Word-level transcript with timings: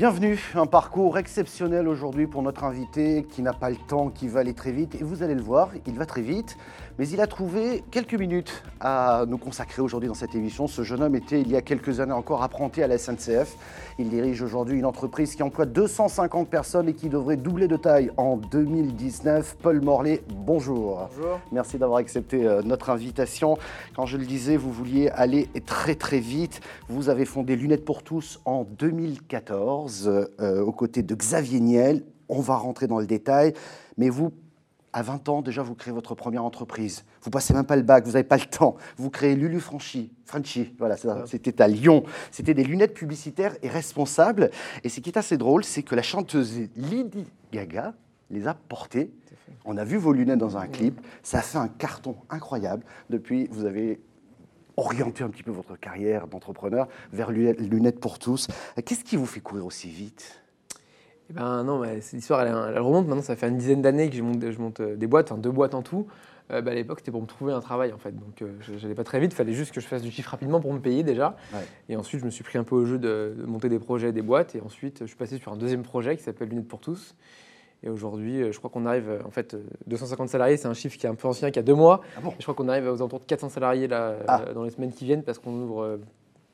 Bienvenue, 0.00 0.40
un 0.54 0.64
parcours 0.64 1.18
exceptionnel 1.18 1.86
aujourd'hui 1.86 2.26
pour 2.26 2.40
notre 2.40 2.64
invité 2.64 3.22
qui 3.22 3.42
n'a 3.42 3.52
pas 3.52 3.68
le 3.68 3.76
temps, 3.76 4.08
qui 4.08 4.28
va 4.28 4.40
aller 4.40 4.54
très 4.54 4.72
vite. 4.72 4.94
Et 4.94 5.04
vous 5.04 5.22
allez 5.22 5.34
le 5.34 5.42
voir, 5.42 5.68
il 5.86 5.94
va 5.94 6.06
très 6.06 6.22
vite, 6.22 6.56
mais 6.98 7.06
il 7.06 7.20
a 7.20 7.26
trouvé 7.26 7.84
quelques 7.90 8.14
minutes 8.14 8.62
à 8.80 9.24
nous 9.28 9.36
consacrer 9.36 9.82
aujourd'hui 9.82 10.08
dans 10.08 10.14
cette 10.14 10.34
émission. 10.34 10.66
Ce 10.68 10.84
jeune 10.84 11.02
homme 11.02 11.16
était 11.16 11.42
il 11.42 11.50
y 11.50 11.56
a 11.56 11.60
quelques 11.60 12.00
années 12.00 12.14
encore 12.14 12.42
apprenti 12.42 12.82
à 12.82 12.86
la 12.86 12.96
SNCF. 12.96 13.58
Il 13.98 14.08
dirige 14.08 14.40
aujourd'hui 14.40 14.78
une 14.78 14.86
entreprise 14.86 15.34
qui 15.34 15.42
emploie 15.42 15.66
250 15.66 16.48
personnes 16.48 16.88
et 16.88 16.94
qui 16.94 17.10
devrait 17.10 17.36
doubler 17.36 17.68
de 17.68 17.76
taille 17.76 18.10
en 18.16 18.38
2019. 18.38 19.58
Paul 19.60 19.82
Morlet, 19.82 20.22
bonjour. 20.30 21.10
Bonjour. 21.14 21.40
Merci 21.52 21.76
d'avoir 21.76 21.98
accepté 21.98 22.46
euh, 22.46 22.62
notre 22.62 22.88
invitation. 22.88 23.58
Quand 23.94 24.06
je 24.06 24.16
le 24.16 24.24
disais, 24.24 24.56
vous 24.56 24.72
vouliez 24.72 25.10
aller 25.10 25.50
très 25.66 25.94
très 25.94 26.20
vite. 26.20 26.62
Vous 26.88 27.10
avez 27.10 27.26
fondé 27.26 27.54
Lunettes 27.54 27.84
pour 27.84 28.02
tous 28.02 28.40
en 28.46 28.64
2014 28.64 29.89
euh, 30.06 30.62
aux 30.62 30.72
côtés 30.72 31.02
de 31.02 31.14
Xavier 31.14 31.60
Niel. 31.60 32.04
On 32.28 32.40
va 32.40 32.56
rentrer 32.56 32.86
dans 32.86 33.00
le 33.00 33.06
détail, 33.06 33.54
mais 33.96 34.08
vous, 34.08 34.32
à 34.92 35.02
20 35.02 35.28
ans, 35.28 35.42
déjà, 35.42 35.62
vous 35.62 35.74
créez 35.74 35.92
votre 35.92 36.14
première 36.14 36.44
entreprise. 36.44 37.04
Vous 37.22 37.30
passez 37.30 37.54
même 37.54 37.64
pas 37.64 37.76
le 37.76 37.82
bac, 37.82 38.04
vous 38.04 38.12
n'avez 38.12 38.24
pas 38.24 38.36
le 38.36 38.44
temps. 38.44 38.76
Vous 38.96 39.10
créez 39.10 39.34
Lulu 39.34 39.60
Franchi, 39.60 40.12
Frenchy, 40.24 40.74
voilà, 40.78 40.96
c'était 41.26 41.60
à 41.60 41.68
Lyon. 41.68 42.04
C'était 42.30 42.54
des 42.54 42.64
lunettes 42.64 42.94
publicitaires 42.94 43.56
et 43.62 43.68
responsables. 43.68 44.50
Et 44.84 44.88
ce 44.88 45.00
qui 45.00 45.10
est 45.10 45.18
assez 45.18 45.36
drôle, 45.36 45.64
c'est 45.64 45.82
que 45.82 45.94
la 45.94 46.02
chanteuse 46.02 46.68
Lady 46.76 47.26
Gaga 47.52 47.94
les 48.30 48.46
a 48.46 48.54
portées. 48.54 49.10
On 49.64 49.76
a 49.76 49.84
vu 49.84 49.96
vos 49.96 50.12
lunettes 50.12 50.38
dans 50.38 50.56
un 50.56 50.66
clip. 50.66 51.00
Ça 51.22 51.38
a 51.38 51.42
fait 51.42 51.58
un 51.58 51.68
carton 51.68 52.16
incroyable. 52.30 52.84
Depuis, 53.10 53.48
vous 53.50 53.64
avez 53.64 54.00
orienté 54.76 55.24
un 55.24 55.28
petit 55.28 55.42
peu 55.42 55.50
votre 55.50 55.76
carrière 55.76 56.26
d'entrepreneur 56.26 56.88
vers 57.12 57.30
lunettes 57.30 58.00
pour 58.00 58.18
tous. 58.18 58.48
Qu'est-ce 58.84 59.04
qui 59.04 59.16
vous 59.16 59.26
fait 59.26 59.40
courir 59.40 59.66
aussi 59.66 59.88
vite? 59.88 60.40
Eh 61.30 61.32
ben 61.32 61.62
non, 61.62 61.84
cette 62.00 62.18
histoire, 62.18 62.40
elle, 62.42 62.48
elle 62.48 62.80
remonte. 62.80 63.06
Maintenant, 63.06 63.22
ça 63.22 63.36
fait 63.36 63.48
une 63.48 63.56
dizaine 63.56 63.82
d'années 63.82 64.10
que 64.10 64.16
je 64.16 64.22
monte, 64.22 64.50
je 64.50 64.58
monte 64.58 64.80
euh, 64.80 64.96
des 64.96 65.06
boîtes, 65.06 65.30
enfin 65.30 65.40
deux 65.40 65.52
boîtes 65.52 65.74
en 65.74 65.82
tout. 65.82 66.08
Euh, 66.50 66.60
bah, 66.60 66.72
à 66.72 66.74
l'époque, 66.74 66.98
c'était 66.98 67.12
pour 67.12 67.22
me 67.22 67.28
trouver 67.28 67.52
un 67.52 67.60
travail 67.60 67.92
en 67.92 67.98
fait. 67.98 68.10
Donc, 68.10 68.42
euh, 68.42 68.52
je 68.60 68.72
n'allais 68.72 68.96
pas 68.96 69.04
très 69.04 69.20
vite. 69.20 69.32
Il 69.32 69.36
fallait 69.36 69.52
juste 69.52 69.72
que 69.72 69.80
je 69.80 69.86
fasse 69.86 70.02
du 70.02 70.10
chiffre 70.10 70.28
rapidement 70.28 70.60
pour 70.60 70.72
me 70.72 70.80
payer 70.80 71.04
déjà. 71.04 71.36
Ouais. 71.52 71.60
Et 71.88 71.96
ensuite, 71.96 72.20
je 72.20 72.24
me 72.24 72.30
suis 72.30 72.42
pris 72.42 72.58
un 72.58 72.64
peu 72.64 72.74
au 72.74 72.84
jeu 72.84 72.98
de, 72.98 73.36
de 73.38 73.46
monter 73.46 73.68
des 73.68 73.78
projets, 73.78 74.12
des 74.12 74.22
boîtes. 74.22 74.56
Et 74.56 74.60
ensuite, 74.60 74.98
je 75.02 75.06
suis 75.06 75.16
passé 75.16 75.38
sur 75.38 75.52
un 75.52 75.56
deuxième 75.56 75.82
projet 75.82 76.16
qui 76.16 76.24
s'appelle 76.24 76.48
Lunettes 76.48 76.66
pour 76.66 76.80
tous. 76.80 77.14
Et 77.82 77.88
aujourd'hui, 77.88 78.42
euh, 78.42 78.52
je 78.52 78.58
crois 78.58 78.68
qu'on 78.70 78.84
arrive, 78.84 79.08
euh, 79.08 79.18
en 79.26 79.30
fait, 79.30 79.54
euh, 79.54 79.62
250 79.86 80.28
salariés, 80.28 80.56
c'est 80.58 80.68
un 80.68 80.74
chiffre 80.74 80.98
qui 80.98 81.06
est 81.06 81.08
un 81.08 81.14
peu 81.14 81.26
ancien, 81.28 81.50
qui 81.50 81.58
a 81.58 81.62
deux 81.62 81.74
mois. 81.74 82.02
Ah 82.16 82.20
bon? 82.20 82.34
Je 82.38 82.42
crois 82.42 82.54
qu'on 82.54 82.68
arrive 82.68 82.84
aux 82.86 82.96
alentours 82.96 83.20
de 83.20 83.24
400 83.24 83.48
salariés 83.48 83.88
là, 83.88 84.00
euh, 84.10 84.22
Ah. 84.28 84.42
dans 84.54 84.64
les 84.64 84.70
semaines 84.70 84.92
qui 84.92 85.04
viennent 85.06 85.22
parce 85.22 85.38
qu'on 85.38 85.52
ouvre 85.54 85.82
euh, 85.82 85.96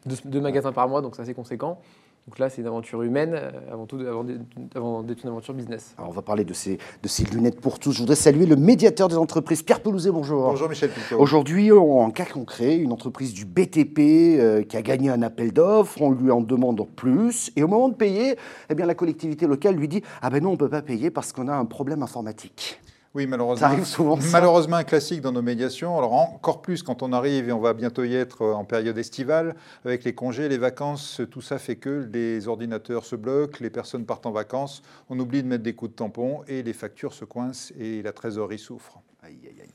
deux, 0.06 0.16
deux 0.24 0.40
magasins 0.40 0.72
par 0.72 0.88
mois, 0.88 1.02
donc 1.02 1.16
c'est 1.16 1.22
assez 1.22 1.34
conséquent. 1.34 1.80
Donc 2.26 2.40
là, 2.40 2.50
c'est 2.50 2.60
une 2.60 2.66
aventure 2.66 3.02
humaine 3.02 3.34
euh, 3.34 3.50
avant 3.70 3.86
tout, 3.86 4.00
avant 4.00 4.24
d'être 4.24 4.40
avant 4.74 5.02
d'être 5.04 5.22
une 5.22 5.28
aventure 5.28 5.54
business. 5.54 5.94
Alors, 5.96 6.10
on 6.10 6.12
va 6.12 6.22
parler 6.22 6.44
de 6.44 6.52
ces, 6.52 6.76
de 7.00 7.08
ces 7.08 7.22
lunettes 7.24 7.60
pour 7.60 7.78
tous. 7.78 7.92
Je 7.92 8.00
voudrais 8.00 8.16
saluer 8.16 8.46
le 8.46 8.56
médiateur 8.56 9.06
des 9.06 9.16
entreprises, 9.16 9.62
Pierre 9.62 9.80
Pelouzet, 9.80 10.10
bonjour. 10.10 10.42
Bonjour 10.42 10.68
Michel 10.68 10.90
Picot. 10.90 11.20
Aujourd'hui, 11.20 11.70
en 11.70 12.10
cas 12.10 12.24
concret, 12.24 12.78
une 12.78 12.92
entreprise 12.92 13.32
du 13.32 13.44
BTP 13.44 14.00
euh, 14.40 14.64
qui 14.64 14.76
a 14.76 14.82
gagné 14.82 15.08
un 15.08 15.22
appel 15.22 15.52
d'offres, 15.52 16.02
on 16.02 16.10
lui 16.10 16.32
en 16.32 16.40
demande 16.40 16.84
plus, 16.96 17.52
et 17.54 17.62
au 17.62 17.68
moment 17.68 17.88
de 17.88 17.94
payer, 17.94 18.36
eh 18.70 18.74
bien, 18.74 18.86
la 18.86 18.96
collectivité 18.96 19.46
locale 19.46 19.76
lui 19.76 19.86
dit 19.86 20.02
Ah 20.20 20.28
ben 20.28 20.42
non, 20.42 20.50
on 20.50 20.52
ne 20.54 20.58
peut 20.58 20.68
pas 20.68 20.82
payer 20.82 21.10
parce 21.10 21.32
qu'on 21.32 21.46
a 21.46 21.54
un 21.54 21.64
problème 21.64 22.02
informatique. 22.02 22.80
Oui, 23.16 23.26
malheureusement. 23.26 23.66
Ça 23.66 23.72
arrive 23.72 23.86
souvent, 23.86 24.20
ça. 24.20 24.28
Malheureusement, 24.30 24.76
un 24.76 24.84
classique 24.84 25.22
dans 25.22 25.32
nos 25.32 25.40
médiations. 25.40 25.96
Alors 25.96 26.12
encore 26.12 26.60
plus 26.60 26.82
quand 26.82 27.02
on 27.02 27.14
arrive 27.14 27.48
et 27.48 27.52
on 27.52 27.60
va 27.60 27.72
bientôt 27.72 28.04
y 28.04 28.14
être 28.14 28.44
en 28.44 28.66
période 28.66 28.98
estivale, 28.98 29.56
avec 29.86 30.04
les 30.04 30.14
congés, 30.14 30.50
les 30.50 30.58
vacances, 30.58 31.22
tout 31.30 31.40
ça 31.40 31.58
fait 31.58 31.76
que 31.76 32.06
les 32.12 32.46
ordinateurs 32.46 33.06
se 33.06 33.16
bloquent, 33.16 33.56
les 33.60 33.70
personnes 33.70 34.04
partent 34.04 34.26
en 34.26 34.32
vacances, 34.32 34.82
on 35.08 35.18
oublie 35.18 35.42
de 35.42 35.48
mettre 35.48 35.62
des 35.62 35.72
coups 35.72 35.92
de 35.92 35.96
tampon 35.96 36.42
et 36.46 36.62
les 36.62 36.74
factures 36.74 37.14
se 37.14 37.24
coincent 37.24 37.72
et 37.80 38.02
la 38.02 38.12
trésorerie 38.12 38.58
souffre. 38.58 38.98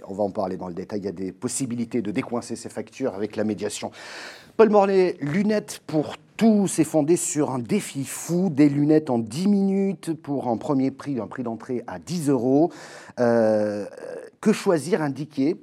On 0.07 0.13
va 0.13 0.23
en 0.23 0.29
parler 0.29 0.55
dans 0.55 0.67
le 0.67 0.75
détail. 0.75 0.99
Il 0.99 1.05
y 1.05 1.09
a 1.09 1.11
des 1.11 1.31
possibilités 1.31 2.03
de 2.03 2.11
décoincer 2.11 2.55
ces 2.55 2.69
factures 2.69 3.15
avec 3.15 3.35
la 3.35 3.43
médiation. 3.43 3.89
Paul 4.55 4.69
Morlet, 4.69 5.17
lunettes 5.19 5.81
pour 5.87 6.15
tous 6.41 6.79
est 6.79 6.85
fondé 6.85 7.17
sur 7.17 7.51
un 7.51 7.59
défi 7.59 8.03
fou, 8.03 8.49
des 8.49 8.67
lunettes 8.67 9.11
en 9.11 9.19
10 9.19 9.47
minutes 9.47 10.13
pour 10.13 10.47
un 10.47 10.57
premier 10.57 10.89
prix, 10.89 11.19
un 11.19 11.27
prix 11.27 11.43
d'entrée 11.43 11.83
à 11.85 11.99
10 11.99 12.29
euros. 12.29 12.71
Euh, 13.19 13.85
que 14.41 14.51
choisir 14.51 15.03
indiquait 15.03 15.57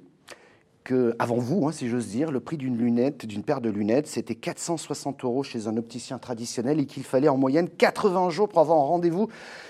que, 0.84 1.16
avant 1.18 1.38
vous, 1.38 1.66
hein, 1.66 1.72
si 1.72 1.88
j'ose 1.88 2.06
dire, 2.06 2.30
le 2.30 2.38
prix 2.38 2.58
d'une 2.58 2.78
lunette, 2.78 3.26
d'une 3.26 3.42
paire 3.42 3.60
de 3.60 3.70
lunettes, 3.70 4.06
c'était 4.06 4.36
460 4.36 5.24
euros 5.24 5.42
chez 5.42 5.66
un 5.66 5.76
opticien 5.76 6.16
traditionnel 6.18 6.78
et 6.78 6.86
qu'il 6.86 7.02
fallait 7.02 7.26
en 7.26 7.36
moyenne 7.36 7.68
80 7.68 8.30
jours 8.30 8.48
pour 8.48 8.60
avoir 8.60 8.78
un 8.78 8.86
rendez-vous 8.86 9.26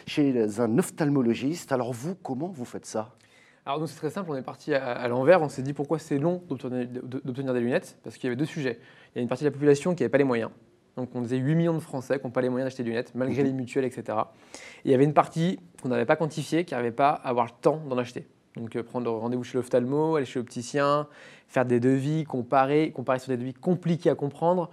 chez 0.07 0.61
un 0.61 0.77
ophtalmologiste. 0.77 1.73
Alors 1.73 1.95
vous, 1.95 2.17
comment 2.17 2.49
vous 2.49 2.67
faites 2.67 2.85
ça? 2.85 3.15
Alors 3.65 3.81
nous, 3.81 3.87
c'est 3.87 3.97
très 3.97 4.11
simple, 4.11 4.31
on 4.31 4.37
est 4.37 4.43
parti 4.43 4.75
à, 4.75 5.09
l'envers, 5.09 5.41
on 5.41 5.49
s'est 5.49 5.63
dit 5.63 5.73
pourquoi 5.73 5.99
c'est 5.99 6.19
long 6.19 6.43
d'obtenir 6.51 7.55
des 7.55 7.61
lunettes, 7.61 7.97
parce 8.05 8.17
qu'il 8.17 8.25
y 8.25 8.27
avait 8.27 8.37
deux 8.37 8.45
sujets. 8.45 8.79
Il 9.15 9.17
y 9.17 9.21
a 9.21 9.23
une 9.23 9.29
partie 9.29 9.45
de 9.45 9.49
la 9.49 9.53
population 9.53 9.95
qui 9.95 10.03
n'avait 10.03 10.11
pas 10.11 10.19
les 10.19 10.25
moyens. 10.25 10.51
Donc 10.99 11.11
on 11.15 11.21
disait 11.21 11.37
8 11.37 11.55
millions 11.55 11.75
de 11.75 11.79
Français 11.79 12.19
qui 12.19 12.27
n'ont 12.27 12.33
pas 12.33 12.41
les 12.41 12.49
moyens 12.49 12.67
d'acheter 12.67 12.83
des 12.83 12.91
lunettes, 12.91 13.13
malgré 13.15 13.45
les 13.45 13.53
mutuelles, 13.53 13.85
etc. 13.85 14.19
Et 14.85 14.89
il 14.89 14.91
y 14.91 14.95
avait 14.95 15.05
une 15.05 15.15
partie 15.15 15.61
qu'on 15.81 15.91
n'avait 15.91 16.05
pas 16.05 16.17
quantifiée, 16.17 16.65
qui 16.65 16.75
n'arrivait 16.75 16.91
pas 16.91 17.11
à 17.11 17.29
avoir 17.29 17.47
le 17.47 17.53
temps 17.61 17.81
d'en 17.89 17.97
acheter. 17.99 18.27
Donc 18.57 18.75
euh, 18.75 18.83
prendre 18.83 19.09
rendez-vous 19.13 19.45
chez 19.45 19.57
l'ophtalmo, 19.57 20.17
aller 20.17 20.27
chez 20.27 20.41
l'opticien, 20.41 21.07
faire 21.47 21.65
des 21.65 21.79
devis, 21.79 22.25
comparer, 22.25 22.91
comparer 22.91 23.21
sur 23.21 23.29
des 23.29 23.37
devis 23.37 23.55
compliqués 23.55 24.11
à 24.11 24.17
comprendre, 24.17 24.71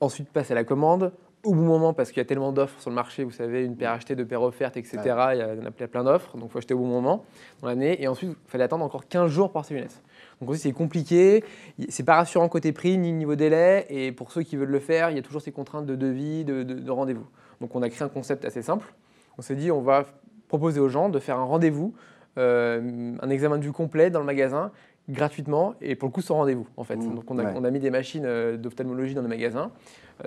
ensuite 0.00 0.28
passer 0.28 0.52
à 0.52 0.54
la 0.54 0.62
commande, 0.62 1.12
au 1.44 1.54
bon 1.54 1.62
moment 1.62 1.92
parce 1.92 2.10
qu'il 2.10 2.18
y 2.18 2.20
a 2.20 2.24
tellement 2.24 2.52
d'offres 2.52 2.80
sur 2.80 2.90
le 2.90 2.96
marché, 2.96 3.24
vous 3.24 3.30
savez, 3.30 3.64
une 3.64 3.76
paire 3.76 3.92
achetée, 3.92 4.14
deux 4.16 4.24
paires 4.26 4.42
offertes, 4.42 4.76
etc. 4.76 4.98
Il 5.02 5.06
y 5.06 5.10
a- 5.10 5.34
il 5.54 5.58
y 5.60 5.62
en 5.62 5.66
a 5.66 5.70
plein- 5.70 6.04
d'offres, 6.04 6.36
donc 6.36 6.48
il 6.48 6.52
faut 6.52 6.58
acheter 6.58 6.74
au 6.74 6.78
bon 6.78 6.86
moment 6.86 7.24
dans 7.62 7.68
l'année. 7.68 8.02
Et 8.02 8.08
ensuite, 8.08 8.30
il 8.30 8.50
fallait 8.50 8.64
attendre 8.64 8.84
encore 8.84 9.06
15 9.06 9.30
jours 9.30 9.48
pour 9.50 9.58
avoir 9.58 9.64
ses 9.66 9.74
lunettes. 9.74 10.02
Donc 10.40 10.50
aussi, 10.50 10.60
c'est 10.60 10.72
compliqué, 10.72 11.44
c'est 11.88 12.02
pas 12.04 12.16
rassurant 12.16 12.48
côté 12.48 12.72
prix 12.72 12.98
ni 12.98 13.12
niveau 13.12 13.34
délai. 13.36 13.86
Et 13.88 14.12
pour 14.12 14.32
ceux 14.32 14.42
qui 14.42 14.56
veulent 14.56 14.68
le 14.70 14.80
faire, 14.80 15.10
il 15.10 15.16
y 15.16 15.18
a 15.18 15.22
toujours 15.22 15.40
ces 15.42 15.52
contraintes 15.52 15.86
de 15.86 15.94
devis, 15.94 16.44
de, 16.44 16.62
de- 16.62 16.74
de 16.74 16.90
rendez-vous. 16.90 17.26
Donc 17.60 17.74
on 17.76 17.82
a 17.82 17.88
créé 17.88 18.04
un 18.04 18.08
concept 18.08 18.44
assez 18.44 18.62
simple. 18.62 18.92
On 19.38 19.42
s'est 19.42 19.54
dit, 19.54 19.70
on 19.70 19.80
va 19.80 20.04
proposer 20.48 20.80
aux 20.80 20.88
gens 20.88 21.08
de 21.08 21.18
faire 21.18 21.38
un 21.38 21.44
rendez-vous, 21.44 21.94
euh, 22.38 23.14
un 23.20 23.30
examen 23.30 23.58
de 23.58 23.64
vue 23.64 23.72
complet 23.72 24.10
dans 24.10 24.20
le 24.20 24.26
magasin 24.26 24.72
gratuitement 25.10 25.74
et 25.82 25.96
pour 25.96 26.08
le 26.08 26.12
coup 26.12 26.22
sans 26.22 26.36
rendez-vous 26.36 26.66
en 26.76 26.84
fait. 26.84 26.96
Mmh, 26.96 27.14
Donc 27.14 27.30
on 27.30 27.38
a, 27.38 27.44
ouais. 27.44 27.52
on 27.56 27.64
a 27.64 27.70
mis 27.70 27.78
des 27.78 27.90
machines 27.90 28.24
euh, 28.24 28.56
d'ophtalmologie 28.56 29.14
dans 29.14 29.22
le 29.22 29.28
magasin 29.28 29.70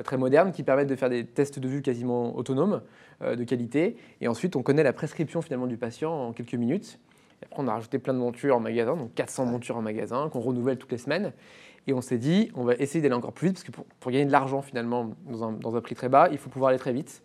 très 0.04 0.18
modernes 0.18 0.52
qui 0.52 0.64
permettent 0.64 0.90
de 0.90 0.96
faire 0.96 1.10
des 1.10 1.26
tests 1.26 1.60
de 1.60 1.68
vue 1.68 1.82
quasiment 1.82 2.36
autonomes 2.36 2.82
euh, 3.22 3.36
de 3.36 3.44
qualité 3.44 3.96
et 4.22 4.28
ensuite 4.28 4.56
on 4.56 4.64
connaît 4.64 4.84
la 4.84 4.94
prescription 4.94 5.42
finalement 5.42 5.68
du 5.68 5.78
patient 5.78 6.12
en 6.12 6.34
quelques 6.34 6.56
minutes. 6.56 7.00
Et 7.42 7.46
après 7.46 7.62
on 7.64 7.68
a 7.68 7.74
rajouté 7.74 8.00
plein 8.00 8.14
de 8.14 8.20
montures 8.20 8.56
en 8.56 8.60
magasin, 8.60 8.96
donc 8.96 9.14
400 9.14 9.46
montures 9.46 9.78
en 9.78 9.82
magasin 9.82 10.30
qu'on 10.30 10.40
renouvelle 10.40 10.78
toutes 10.78 10.92
les 10.92 10.98
semaines. 10.98 11.34
Et 11.88 11.94
on 11.94 12.02
s'est 12.02 12.18
dit, 12.18 12.52
on 12.56 12.64
va 12.66 12.74
essayer 12.76 13.02
d'aller 13.02 13.14
encore 13.16 13.32
plus 13.32 13.48
vite, 13.48 13.58
parce 13.58 13.64
que 13.64 13.72
pour, 13.72 13.86
pour 14.00 14.12
gagner 14.12 14.26
de 14.26 14.32
l'argent 14.32 14.62
finalement 14.62 15.12
dans 15.30 15.46
un, 15.46 15.52
dans 15.54 15.76
un 15.76 15.82
prix 15.82 15.96
très 15.96 16.10
bas, 16.10 16.28
il 16.32 16.38
faut 16.38 16.50
pouvoir 16.50 16.70
aller 16.70 16.80
très 16.80 16.92
vite. 16.92 17.22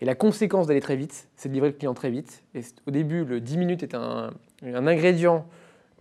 Et 0.00 0.04
la 0.04 0.14
conséquence 0.14 0.66
d'aller 0.68 0.80
très 0.80 0.96
vite, 0.96 1.28
c'est 1.34 1.48
de 1.48 1.54
livrer 1.54 1.70
le 1.70 1.74
client 1.74 1.94
très 1.94 2.10
vite. 2.10 2.44
Et 2.54 2.60
au 2.86 2.90
début, 2.92 3.24
le 3.24 3.40
10 3.40 3.56
minutes 3.56 3.82
était 3.82 3.96
un, 3.96 4.30
un 4.62 4.86
ingrédient 4.86 5.46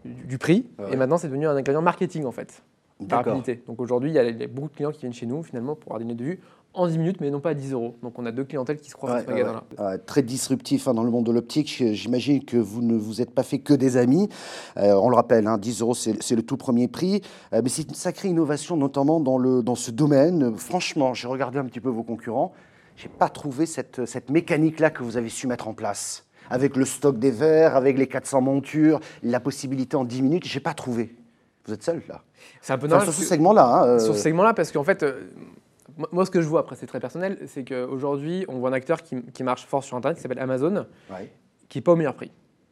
du, 0.05 0.13
du 0.25 0.37
prix, 0.37 0.67
Ah 0.77 0.83
ouais. 0.83 0.93
et 0.93 0.95
maintenant 0.95 1.17
c'est 1.17 1.27
devenu 1.27 1.47
un 1.47 1.55
ingrédient 1.55 1.81
marketing 1.81 2.25
en 2.25 2.31
fait, 2.31 2.61
par 3.07 3.25
rapidité. 3.25 3.63
Donc 3.67 3.79
aujourd'hui, 3.79 4.11
il 4.11 4.15
y, 4.15 4.19
a 4.19 4.47
beaucoup 4.47 4.69
de 4.69 4.75
clients 4.75 4.91
qui 4.91 5.01
viennent 5.01 5.13
chez 5.13 5.25
nous 5.25 5.43
finalement 5.43 5.75
pour 5.75 5.91
avoir 5.91 5.99
des 5.99 6.05
lunettes 6.05 6.19
de 6.19 6.23
vue 6.23 6.39
en 6.73 6.87
10 6.87 6.97
minutes, 6.97 7.21
mais 7.21 7.29
non 7.29 7.39
pas 7.39 7.51
à 7.51 7.53
10 7.53 7.73
euros. 7.73 7.95
Donc 8.01 8.17
on 8.17 8.25
a 8.25 8.31
deux 8.31 8.43
clientèles 8.43 8.79
qui 8.79 8.89
se 8.89 8.95
croisent 8.95 9.15
Ouais, 9.15 9.21
dans 9.21 9.27
ce 9.27 9.31
magasin-là. 9.31 9.63
ouais. 9.79 9.93
Euh, 9.93 9.97
très 10.03 10.23
disruptif 10.23 10.87
hein, 10.87 10.93
dans 10.93 11.03
le 11.03 11.11
monde 11.11 11.25
de 11.25 11.31
l'optique. 11.31 11.83
J'imagine 11.91 12.43
que 12.43 12.57
vous 12.57 12.81
ne 12.81 12.95
vous 12.95 13.21
êtes 13.21 13.31
pas 13.31 13.43
fait 13.43 13.59
que 13.59 13.73
des 13.73 13.97
amis. 13.97 14.29
Euh, 14.77 14.93
on 14.95 15.09
le 15.09 15.15
rappelle, 15.15 15.47
hein, 15.47 15.57
10 15.57 15.81
euros, 15.81 15.93
c'est 15.93 16.35
le 16.35 16.43
tout 16.43 16.57
premier 16.57 16.87
prix. 16.87 17.21
Euh, 17.53 17.61
mais 17.63 17.69
c'est 17.69 17.87
une 17.87 17.93
sacrée 17.95 18.29
innovation, 18.29 18.75
notamment 18.75 19.19
dans, 19.19 19.37
le, 19.37 19.61
dans 19.61 19.75
ce 19.75 19.91
domaine. 19.91 20.55
Franchement, 20.57 21.13
j'ai 21.13 21.27
regardé 21.27 21.59
un 21.59 21.65
petit 21.65 21.79
peu 21.79 21.89
vos 21.89 22.03
concurrents. 22.03 22.53
Je 22.95 23.07
n'ai 23.07 23.13
pas 23.13 23.29
trouvé 23.29 23.65
cette, 23.65 24.05
cette 24.05 24.29
mécanique-là 24.29 24.89
que 24.89 25.03
vous 25.03 25.17
avez 25.17 25.29
su 25.29 25.47
mettre 25.47 25.67
en 25.67 25.73
place. 25.73 26.25
Avec 26.49 26.75
le 26.75 26.85
stock 26.85 27.17
des 27.17 27.31
verres, 27.31 27.75
avec 27.75 27.97
les 27.97 28.07
400 28.07 28.41
montures, 28.41 28.99
la 29.21 29.39
possibilité 29.39 29.95
en 29.95 30.03
10 30.03 30.21
minutes, 30.21 30.45
j'ai 30.45 30.59
pas 30.59 30.73
trouvé. 30.73 31.15
Vous 31.65 31.73
êtes 31.73 31.83
seul 31.83 32.01
là. 32.09 32.21
C'est 32.61 32.73
un 32.73 32.77
peu 32.77 32.87
Enfin, 32.87 32.97
normal 32.97 33.13
sur 33.13 33.21
ce 33.21 33.27
segment-là. 33.27 33.65
hein, 33.65 33.87
euh, 33.87 33.99
sur 33.99 34.15
ce 34.15 34.21
segment-là 34.21 34.53
parce 34.53 34.71
qu'en 34.71 34.83
fait, 34.83 35.03
euh, 35.03 35.21
moi- 36.11 36.25
ce 36.25 36.31
que 36.31 36.41
je 36.41 36.47
vois, 36.47 36.61
après 36.61 36.75
c'est 36.75 36.87
très 36.87 36.99
personnel, 36.99 37.37
c'est 37.47 37.63
qu'aujourd'hui 37.63 38.45
on 38.47 38.59
voit 38.59 38.69
un 38.69 38.73
acteur 38.73 39.01
qui, 39.03 39.21
qui 39.33 39.43
marche 39.43 39.65
fort 39.65 39.83
sur 39.83 39.95
Internet 39.97 40.17
qui 40.17 40.21
s'appelle 40.23 40.39
Amazon, 40.39 40.85
ouais. 41.11 41.31
qui 41.69 41.77
n'est 41.77 41.81
pas 41.83 41.93
au 41.93 41.95
meilleur 41.95 42.15
prix, 42.15 42.31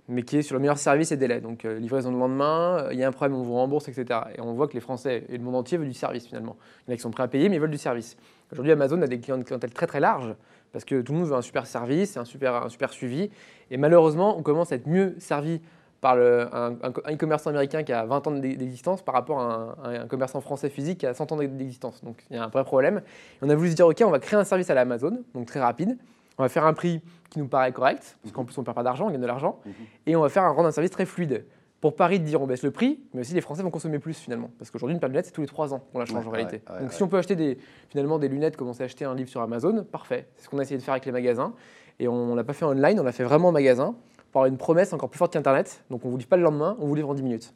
mais 0.10 0.24
qui 0.24 0.38
est 0.38 0.42
sur 0.42 0.56
le 0.56 0.60
meilleur 0.60 0.78
service 0.78 1.12
et 1.12 1.18
délai. 1.18 1.40
Donc 1.40 1.64
euh, 1.64 1.80
livraison 1.80 2.12
le 2.12 2.18
lendemain, 2.18 2.88
il 2.92 3.00
y 3.00 3.04
a 3.04 3.08
un 3.08 3.12
problème, 3.12 3.38
on 3.38 3.44
vous 3.44 3.54
rembourse, 3.54 3.88
etc. 3.88 4.20
Et 4.36 4.42
on 4.42 4.54
voit 4.54 4.68
que 4.68 4.74
les 4.74 4.80
Français 4.82 5.24
et 5.30 5.38
le 5.38 5.44
monde 5.44 5.56
entier 5.56 5.78
veulent 5.78 5.88
du 5.88 5.94
service 5.94 6.26
finalement. 6.28 6.58
Il 6.88 6.90
y 6.90 6.92
en 6.92 6.94
a 6.94 6.98
qui 6.98 7.02
sont 7.02 7.12
prêts 7.12 7.24
à 7.24 7.28
payer, 7.30 7.48
mais 7.48 7.56
ils 7.56 7.62
veulent 7.62 7.70
du 7.72 7.78
service. 7.78 8.18
Aujourd'hui, 8.52 8.74
Amazon 8.74 9.02
a 9.02 9.08
des 9.08 9.20
clients 9.22 9.38
de 9.38 9.44
clientèle 9.44 9.72
très 9.72 9.88
très 9.88 10.02
large 10.02 10.36
parce 10.74 10.84
que 10.84 11.02
tout 11.02 11.14
le 11.14 11.20
monde 11.20 11.28
veut 11.30 11.36
un 11.36 11.42
super 11.42 11.66
service, 11.66 12.18
un 12.18 12.26
super, 12.26 12.56
un 12.56 12.70
super 12.70 12.92
suivi. 12.92 13.30
Et 13.70 13.78
malheureusement, 13.78 14.38
on 14.38 14.42
commence 14.42 14.72
à 14.74 14.76
être 14.76 14.88
mieux 14.88 15.16
servi 15.20 15.62
par 16.01 16.15
le- 16.15 16.48
un, 16.53 16.74
un- 16.83 17.13
e-commerçant 17.13 17.51
américain 17.51 17.83
qui 17.83 17.94
a 17.94 18.06
20 18.06 18.27
ans 18.27 18.31
d'e- 18.31 18.39
d'existence 18.56 19.01
par 19.03 19.13
rapport 19.15 19.39
à 19.39 19.75
un, 19.83 20.01
un 20.01 20.07
commerçant 20.07 20.42
français 20.42 20.69
physique 20.69 21.00
qui 21.00 21.06
a 21.07 21.13
100 21.13 21.31
ans 21.31 21.38
d'existence. 21.38 22.03
Donc 22.03 22.24
il 22.30 22.36
y 22.36 22.39
a 22.39 22.44
un 22.44 22.48
vrai 22.48 22.63
problème. 22.63 22.98
Et 23.42 23.45
on 23.45 23.50
a 23.50 23.56
voulu 23.56 23.69
se 23.71 23.75
dire, 23.75 23.88
OK, 23.88 24.01
on 24.06 24.09
va 24.09 24.19
créer 24.19 24.39
un 24.39 24.44
service 24.44 24.69
à 24.69 24.74
l'Amazon, 24.74 25.19
donc 25.33 25.45
très 25.45 25.59
rapide. 25.59 25.98
On 26.38 26.44
va 26.44 26.50
faire 26.50 26.65
un 26.65 26.74
prix 26.74 27.01
qui 27.30 27.39
nous 27.39 27.48
paraît 27.48 27.71
correct, 27.71 28.18
parce 28.24 28.33
qu'en 28.33 28.44
plus 28.45 28.57
on 28.57 28.62
ne 28.62 28.65
perd 28.65 28.75
pas 28.75 28.83
d'argent, 28.83 29.07
on 29.07 29.12
gagne 29.12 29.21
de 29.21 29.27
l'argent, 29.27 29.59
et 30.07 30.15
on 30.15 30.21
va 30.21 30.30
faire 30.30 30.44
un 30.44 30.50
rendre 30.50 30.68
un 30.68 30.71
service 30.71 30.92
très 30.92 31.06
fluide. 31.06 31.45
Pour 31.81 31.95
Paris 31.95 32.19
de 32.19 32.25
dire 32.25 32.42
on 32.42 32.45
baisse 32.48 32.62
le 32.63 32.71
prix, 32.71 33.00
mais 33.13 33.21
aussi 33.21 33.33
les 33.33 33.42
Français 33.42 33.63
vont 33.63 33.69
consommer 33.71 33.98
plus 34.00 34.18
finalement. 34.18 34.50
Parce 34.59 34.69
qu'aujourd'hui, 34.69 34.94
une 34.94 35.00
paire 35.00 35.09
de 35.09 35.13
lunettes, 35.13 35.25
c'est 35.27 35.31
tous 35.31 35.42
les 35.42 35.48
3 35.48 35.74
ans 35.74 35.81
qu'on 35.92 35.98
la 36.00 36.06
change 36.06 36.24
Ouais, 36.24 36.27
en 36.27 36.31
réalité. 36.31 36.62
ouais, 36.69 36.75
ouais, 36.75 36.81
Donc 36.81 36.94
si 36.94 37.01
on 37.03 37.07
peut 37.07 37.18
acheter 37.18 37.36
des, 37.36 37.57
finalement 37.89 38.19
des 38.19 38.27
lunettes 38.27 38.56
comme 38.56 38.68
on 38.69 38.74
s'est 38.74 38.83
acheté 38.83 39.03
un 39.06 39.15
livre 39.15 39.30
sur 39.30 39.42
Amazon, 39.42 39.83
parfait. 39.83 40.27
C'est 40.36 40.45
ce 40.45 40.50
qu'on 40.50 40.59
a 40.59 40.62
essayé 40.62 40.77
de 40.77 40.83
faire 40.83 40.94
avec 40.94 41.06
les 41.06 41.12
magasins. 41.12 41.53
Et 42.00 42.07
on 42.07 42.27
ne 42.31 42.36
l'a 42.36 42.44
pas 42.44 42.53
fait 42.53 42.65
online, 42.65 43.00
on 43.00 43.03
l'a 43.03 43.12
fait 43.12 43.24
vraiment 43.24 43.50
en 43.50 43.51
magasin 43.51 43.95
avoir 44.39 44.45
une 44.45 44.57
promesse 44.57 44.94
encore 44.94 45.10
plus 45.10 45.18
forte 45.18 45.33
qu'Internet. 45.33 45.83
Donc 45.89 46.04
on 46.04 46.07
ne 46.07 46.12
vous 46.12 46.18
livre 46.18 46.30
pas 46.30 46.38
le 46.38 46.44
lendemain, 46.44 46.78
on 46.80 46.88
vous 46.88 46.95
livre 46.95 47.10
en 47.10 47.13
10 47.13 47.24
minutes. 47.24 47.54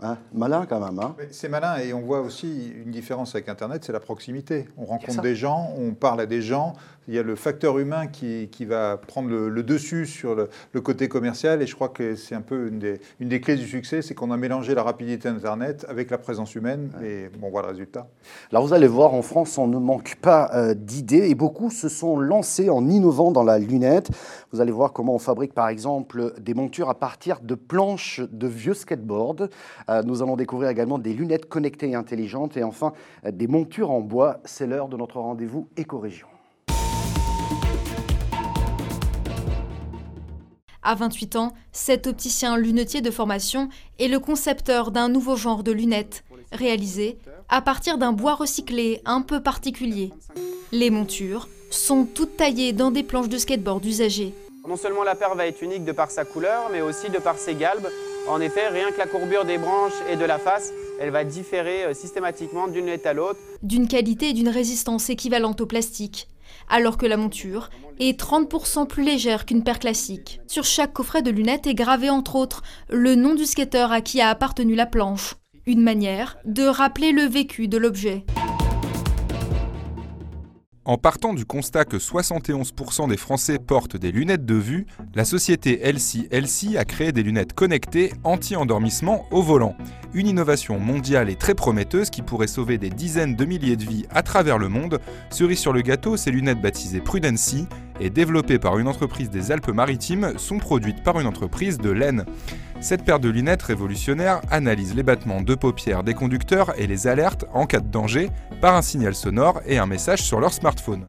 Hein, 0.00 0.18
malin 0.32 0.66
quand 0.68 0.80
même. 0.80 0.98
Hein. 0.98 1.14
C'est 1.30 1.48
malin 1.48 1.76
et 1.78 1.94
on 1.94 2.00
voit 2.00 2.20
aussi 2.20 2.72
une 2.84 2.90
différence 2.90 3.34
avec 3.34 3.48
Internet, 3.48 3.84
c'est 3.84 3.92
la 3.92 4.00
proximité. 4.00 4.66
On 4.76 4.84
rencontre 4.84 5.22
des 5.22 5.36
gens, 5.36 5.72
on 5.78 5.94
parle 5.94 6.20
à 6.20 6.26
des 6.26 6.42
gens. 6.42 6.74
Il 7.06 7.14
y 7.14 7.18
a 7.18 7.22
le 7.22 7.36
facteur 7.36 7.78
humain 7.78 8.06
qui, 8.06 8.48
qui 8.50 8.64
va 8.64 8.96
prendre 8.96 9.28
le, 9.28 9.50
le 9.50 9.62
dessus 9.62 10.06
sur 10.06 10.34
le, 10.34 10.48
le 10.72 10.80
côté 10.80 11.06
commercial 11.06 11.60
et 11.60 11.66
je 11.66 11.74
crois 11.74 11.90
que 11.90 12.16
c'est 12.16 12.34
un 12.34 12.40
peu 12.40 12.68
une 12.68 12.78
des, 12.78 12.98
une 13.20 13.28
des 13.28 13.40
clés 13.42 13.56
du 13.56 13.66
succès, 13.66 14.00
c'est 14.00 14.14
qu'on 14.14 14.30
a 14.30 14.38
mélangé 14.38 14.74
la 14.74 14.82
rapidité 14.82 15.30
d'Internet 15.30 15.84
avec 15.88 16.10
la 16.10 16.18
présence 16.18 16.54
humaine 16.54 16.90
et 17.04 17.28
bon, 17.38 17.50
voilà 17.50 17.68
le 17.68 17.72
résultat. 17.72 18.08
Alors 18.50 18.66
vous 18.66 18.72
allez 18.72 18.88
voir, 18.88 19.12
en 19.12 19.22
France, 19.22 19.58
on 19.58 19.66
ne 19.66 19.78
manque 19.78 20.16
pas 20.22 20.50
euh, 20.54 20.74
d'idées 20.74 21.28
et 21.28 21.34
beaucoup 21.34 21.70
se 21.70 21.88
sont 21.90 22.18
lancés 22.18 22.70
en 22.70 22.88
innovant 22.88 23.30
dans 23.32 23.44
la 23.44 23.58
lunette. 23.58 24.08
Vous 24.50 24.60
allez 24.60 24.72
voir 24.72 24.92
comment 24.92 25.14
on 25.14 25.18
fabrique 25.18 25.52
par 25.52 25.68
exemple 25.68 26.32
des 26.40 26.54
montures 26.54 26.88
à 26.88 26.94
partir 26.94 27.40
de 27.40 27.54
planches 27.54 28.22
de 28.32 28.46
vieux 28.46 28.74
skateboard. 28.74 29.50
Euh, 29.88 30.02
nous 30.02 30.22
allons 30.22 30.36
découvrir 30.36 30.70
également 30.70 30.98
des 30.98 31.12
lunettes 31.12 31.48
connectées 31.48 31.90
et 31.90 31.94
intelligentes 31.94 32.56
et 32.56 32.64
enfin 32.64 32.92
euh, 33.24 33.30
des 33.30 33.46
montures 33.46 33.90
en 33.90 34.00
bois. 34.00 34.40
C'est 34.44 34.66
l'heure 34.66 34.88
de 34.88 34.96
notre 34.96 35.20
rendez-vous 35.20 35.68
éco-région. 35.76 36.26
À 40.82 40.94
28 40.94 41.36
ans, 41.36 41.52
cet 41.72 42.06
opticien 42.06 42.58
lunetier 42.58 43.00
de 43.00 43.10
formation 43.10 43.70
est 43.98 44.08
le 44.08 44.18
concepteur 44.18 44.90
d'un 44.90 45.08
nouveau 45.08 45.34
genre 45.34 45.62
de 45.62 45.72
lunettes, 45.72 46.24
réalisé 46.52 47.18
à 47.48 47.62
partir 47.62 47.96
d'un 47.96 48.12
bois 48.12 48.34
recyclé 48.34 49.00
un 49.06 49.22
peu 49.22 49.42
particulier. 49.42 50.12
Les 50.72 50.90
montures 50.90 51.48
sont 51.70 52.04
toutes 52.04 52.36
taillées 52.36 52.74
dans 52.74 52.90
des 52.90 53.02
planches 53.02 53.30
de 53.30 53.38
skateboard 53.38 53.84
usagées. 53.84 54.34
Non 54.68 54.76
seulement 54.76 55.04
la 55.04 55.14
paire 55.14 55.34
va 55.34 55.46
être 55.46 55.62
unique 55.62 55.84
de 55.84 55.92
par 55.92 56.10
sa 56.10 56.24
couleur, 56.24 56.68
mais 56.70 56.80
aussi 56.80 57.10
de 57.10 57.18
par 57.18 57.38
ses 57.38 57.54
galbes. 57.54 57.88
En 58.26 58.40
effet, 58.40 58.68
rien 58.68 58.90
que 58.90 58.98
la 58.98 59.06
courbure 59.06 59.44
des 59.44 59.58
branches 59.58 59.92
et 60.10 60.16
de 60.16 60.24
la 60.24 60.38
face, 60.38 60.72
elle 60.98 61.10
va 61.10 61.24
différer 61.24 61.84
euh, 61.84 61.94
systématiquement 61.94 62.68
d'une 62.68 62.86
lunette 62.86 63.06
à 63.06 63.12
l'autre. 63.12 63.38
d'une 63.62 63.86
qualité 63.86 64.30
et 64.30 64.32
d'une 64.32 64.48
résistance 64.48 65.10
équivalente 65.10 65.60
au 65.60 65.66
plastique, 65.66 66.28
alors 66.70 66.96
que 66.96 67.04
la 67.04 67.18
monture 67.18 67.68
est 68.00 68.18
30% 68.18 68.86
plus 68.86 69.02
légère 69.02 69.44
qu'une 69.44 69.62
paire 69.62 69.78
classique. 69.78 70.40
Sur 70.46 70.64
chaque 70.64 70.94
coffret 70.94 71.20
de 71.20 71.30
lunettes 71.30 71.66
est 71.66 71.74
gravé 71.74 72.08
entre 72.08 72.36
autres 72.36 72.62
le 72.88 73.14
nom 73.14 73.34
du 73.34 73.44
skateur 73.44 73.92
à 73.92 74.00
qui 74.00 74.22
a 74.22 74.30
appartenu 74.30 74.74
la 74.74 74.86
planche, 74.86 75.34
une 75.66 75.82
manière 75.82 76.38
de 76.46 76.64
rappeler 76.64 77.12
le 77.12 77.24
vécu 77.24 77.68
de 77.68 77.76
l'objet. 77.76 78.24
En 80.86 80.98
partant 80.98 81.32
du 81.32 81.46
constat 81.46 81.86
que 81.86 81.96
71% 81.96 83.08
des 83.08 83.16
Français 83.16 83.58
portent 83.58 83.96
des 83.96 84.12
lunettes 84.12 84.44
de 84.44 84.54
vue, 84.54 84.86
la 85.14 85.24
société 85.24 85.80
LC 85.82 86.28
LC 86.30 86.76
a 86.76 86.84
créé 86.84 87.10
des 87.10 87.22
lunettes 87.22 87.54
connectées 87.54 88.12
anti-endormissement 88.22 89.24
au 89.30 89.40
volant. 89.40 89.76
Une 90.12 90.26
innovation 90.26 90.78
mondiale 90.78 91.30
et 91.30 91.36
très 91.36 91.54
prometteuse 91.54 92.10
qui 92.10 92.20
pourrait 92.20 92.48
sauver 92.48 92.76
des 92.76 92.90
dizaines 92.90 93.34
de 93.34 93.46
milliers 93.46 93.76
de 93.76 93.84
vies 93.84 94.04
à 94.10 94.22
travers 94.22 94.58
le 94.58 94.68
monde. 94.68 95.00
Cerise 95.30 95.58
sur 95.58 95.72
le 95.72 95.80
gâteau, 95.80 96.18
ces 96.18 96.30
lunettes 96.30 96.60
baptisées 96.60 97.00
Prudency 97.00 97.66
et 97.98 98.10
développées 98.10 98.58
par 98.58 98.78
une 98.78 98.86
entreprise 98.86 99.30
des 99.30 99.52
Alpes-Maritimes 99.52 100.34
sont 100.36 100.58
produites 100.58 101.02
par 101.02 101.18
une 101.18 101.26
entreprise 101.26 101.78
de 101.78 101.90
laine. 101.90 102.26
Cette 102.84 103.02
paire 103.02 103.18
de 103.18 103.30
lunettes 103.30 103.62
révolutionnaires 103.62 104.42
analyse 104.50 104.94
les 104.94 105.02
battements 105.02 105.40
de 105.40 105.54
paupières 105.54 106.04
des 106.04 106.12
conducteurs 106.12 106.78
et 106.78 106.86
les 106.86 107.06
alerte 107.06 107.46
en 107.54 107.64
cas 107.64 107.80
de 107.80 107.88
danger 107.88 108.28
par 108.60 108.74
un 108.74 108.82
signal 108.82 109.14
sonore 109.14 109.62
et 109.64 109.78
un 109.78 109.86
message 109.86 110.20
sur 110.20 110.38
leur 110.38 110.52
smartphone. 110.52 111.06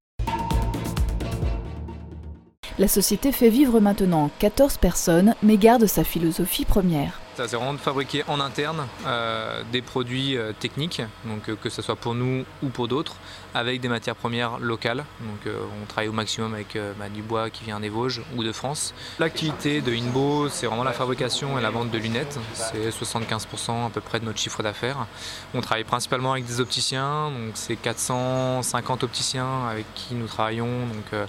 La 2.80 2.88
société 2.88 3.33
fait 3.33 3.50
vivre 3.50 3.81
maintenant 3.81 4.30
14 4.39 4.77
personnes, 4.77 5.36
mais 5.44 5.57
garde 5.57 5.86
sa 5.86 6.06
philosophie 6.06 6.63
première. 6.63 7.25
C'est 7.36 7.56
vraiment 7.56 7.74
de 7.74 7.80
fabriquer 7.80 8.24
en 8.28 8.40
interne 8.40 8.88
euh, 9.06 9.62
des 9.72 9.82
produits 9.82 10.38
euh, 10.38 10.54
techniques, 10.58 11.02
donc 11.26 11.50
euh, 11.50 11.56
que 11.62 11.70
ce 11.70 11.82
soit 11.82 11.98
pour 11.98 12.16
nous 12.16 12.46
ou 12.64 12.70
pour 12.70 12.88
d'autres, 12.88 13.16
avec 13.54 13.82
des 13.82 13.90
matières 13.90 14.16
premières 14.16 14.58
locales. 14.60 15.04
Donc 15.20 15.54
on 15.82 15.86
travaille 15.86 16.08
au 16.08 16.14
maximum 16.14 16.54
avec 16.54 16.78
bah, 16.98 17.10
du 17.10 17.22
bois 17.22 17.50
qui 17.50 17.64
vient 17.66 17.80
des 17.80 17.90
Vosges 17.90 18.22
ou 18.36 18.44
de 18.44 18.52
France. 18.52 18.94
L'activité 19.20 19.82
de 19.82 19.94
Inbo, 19.94 20.50
c'est 20.50 20.66
vraiment 20.66 20.84
la 20.84 20.94
fabrication 20.94 21.60
et 21.60 21.62
la 21.62 21.70
vente 21.70 21.92
de 21.92 21.98
lunettes. 21.98 22.40
C'est 22.54 22.90
75% 22.90 23.88
à 23.88 23.90
peu 23.90 24.02
près 24.02 24.20
de 24.20 24.26
notre 24.26 24.40
chiffre 24.40 24.64
d'affaires. 24.64 25.06
On 25.54 25.62
travaille 25.62 25.84
principalement 25.84 26.34
avec 26.34 26.46
des 26.46 26.60
opticiens, 26.60 27.32
donc 27.32 27.52
c'est 27.56 27.76
450 27.76 29.04
opticiens 29.04 29.68
avec 29.68 29.86
qui 29.94 30.16
nous 30.16 30.28
travaillons. 30.28 30.88
Donc, 30.88 31.28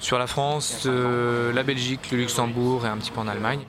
sur 0.00 0.18
la 0.18 0.26
France, 0.26 0.86
la 0.86 1.62
Belgique, 1.62 2.10
le 2.10 2.18
Luxembourg 2.18 2.86
et 2.86 2.88
un 2.88 2.96
petit 2.96 3.10
peu 3.10 3.20
en 3.20 3.28
Allemagne. 3.28 3.60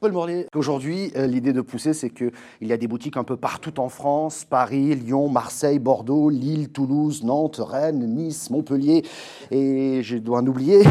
Paul 0.00 0.12
Morlier, 0.12 0.46
aujourd'hui, 0.54 1.10
euh, 1.16 1.26
l'idée 1.26 1.52
de 1.52 1.60
pousser, 1.60 1.92
c'est 1.92 2.10
qu'il 2.10 2.30
y 2.60 2.72
a 2.72 2.76
des 2.76 2.86
boutiques 2.86 3.16
un 3.16 3.24
peu 3.24 3.36
partout 3.36 3.80
en 3.80 3.88
France, 3.88 4.44
Paris, 4.44 4.94
Lyon, 4.94 5.28
Marseille, 5.28 5.80
Bordeaux, 5.80 6.30
Lille, 6.30 6.68
Toulouse, 6.68 7.24
Nantes, 7.24 7.60
Rennes, 7.60 8.06
Nice, 8.06 8.48
Montpellier, 8.50 9.02
et 9.50 10.00
je 10.04 10.16
dois 10.16 10.38
en 10.38 10.46
oublier. 10.46 10.84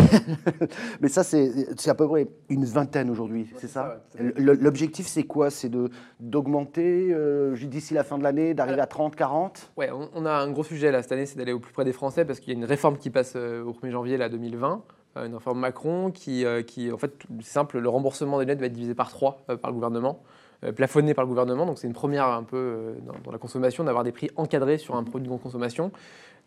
Mais 1.02 1.08
ça, 1.08 1.24
c'est 1.24 1.88
à 1.88 1.96
peu 1.96 2.06
près 2.06 2.28
une 2.50 2.66
vingtaine 2.66 3.10
aujourd'hui, 3.10 3.48
c'est 3.56 3.70
ça 3.70 4.04
L'objectif, 4.36 5.08
c'est 5.08 5.24
quoi? 5.24 5.52
C'est 5.52 5.72
d'augmenter 6.20 7.08
euh, 7.14 7.56
d'ici 7.56 7.94
la 7.94 8.04
fin 8.04 8.18
de 8.18 8.24
l'année, 8.24 8.54
d'arriver 8.54 8.82
à 8.82 8.88
30, 8.88 9.16
40 9.16 9.72
Ouais, 9.78 9.90
on, 9.90 10.10
on 10.16 10.26
a 10.26 10.34
un 10.34 10.52
gros 10.52 10.66
sujet 10.66 10.92
là 10.92 11.02
cette 11.02 11.14
année, 11.14 11.26
c'est 11.26 11.38
d'aller 11.38 11.54
au 11.54 11.60
plus 11.60 11.72
près 11.72 11.86
des 11.86 11.94
Français 11.94 12.26
parce 12.26 12.42
qu'il 12.42 12.52
y 12.52 12.58
a 12.58 12.60
une 12.60 12.66
réforme 12.66 12.98
qui 12.98 13.10
passe 13.10 13.34
euh, 13.38 13.64
au 13.64 13.72
1er 13.72 13.92
janvier 13.92 14.18
là, 14.18 14.28
2020, 14.28 14.74
euh, 14.74 14.94
une 15.26 15.36
réforme 15.36 15.60
Macron 15.60 16.12
qui, 16.12 16.46
euh, 16.46 16.62
qui 16.62 16.92
en 16.92 16.98
fait, 16.98 17.14
c'est 17.42 17.52
simple, 17.52 17.80
le 17.80 17.90
remboursement 17.90 18.40
des 18.40 18.46
lunettes 18.46 18.60
va 18.60 18.68
être 18.68 18.74
divisé 18.74 18.94
par 18.94 19.10
3 19.10 19.46
par 19.62 19.72
le 19.72 19.74
gouvernement, 19.74 20.22
euh, 20.64 20.72
plafonné 20.72 21.14
par 21.14 21.24
le 21.24 21.30
gouvernement, 21.30 21.66
donc 21.66 21.78
c'est 21.78 21.88
une 21.88 21.94
première 21.94 22.26
un 22.26 22.44
peu 22.44 22.58
euh, 22.58 22.94
dans, 23.06 23.14
dans 23.24 23.32
la 23.32 23.38
consommation 23.38 23.84
d'avoir 23.84 24.04
des 24.04 24.12
prix 24.12 24.30
encadrés 24.36 24.78
sur 24.78 24.96
un 24.96 25.04
produit 25.04 25.30
de 25.30 25.38
consommation. 25.38 25.92